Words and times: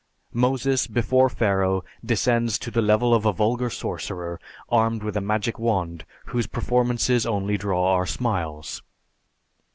Moses 0.33 0.87
before 0.87 1.29
Pharaoh 1.29 1.83
descends 2.03 2.57
to 2.57 2.71
the 2.71 2.81
level 2.81 3.13
of 3.13 3.23
a 3.23 3.31
vulgar 3.31 3.69
sorcerer, 3.69 4.39
armed 4.67 5.03
with 5.03 5.15
a 5.15 5.21
magic 5.21 5.59
wand, 5.59 6.05
whose 6.25 6.47
performances 6.47 7.23
only 7.27 7.55
draw 7.55 7.85
our 7.93 8.07
smiles. 8.07 8.81